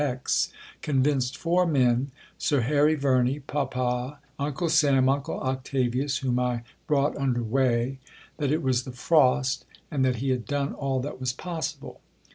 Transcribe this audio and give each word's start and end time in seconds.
X. 0.03 0.51
convinced 0.81 1.37
four 1.37 1.67
men 1.67 2.09
Sir 2.39 2.61
Harry 2.61 2.95
Verney, 2.95 3.39
Papa, 3.39 4.17
Uncle 4.39 4.67
Sam, 4.67 5.07
Uncle 5.07 5.39
Octavius 5.39 6.17
whom 6.17 6.39
I 6.39 6.63
brought 6.87 7.15
under 7.17 7.43
weigh, 7.43 7.99
that 8.37 8.51
it 8.51 8.63
was 8.63 8.81
the 8.81 8.93
frost 8.93 9.63
and 9.91 10.03
that 10.03 10.15
he 10.15 10.31
had 10.31 10.45
done 10.45 10.73
all 10.73 11.01
that 11.01 11.19
was 11.19 11.33
possible. 11.33 12.01